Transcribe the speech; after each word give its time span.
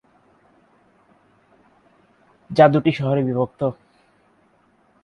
যা 2.49 2.65
দুইটি 2.67 2.91
শহরে 2.91 3.21
বিভক্ত। 3.23 3.61